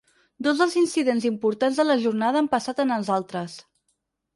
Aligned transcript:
Dos 0.47 0.61
dels 0.63 0.77
incidents 0.81 1.29
importants 1.31 1.79
de 1.83 1.87
la 1.91 2.01
jornada 2.07 2.43
han 2.45 2.51
passat 2.59 2.87
en 2.87 2.99
els 3.01 3.17
altres. 3.23 3.65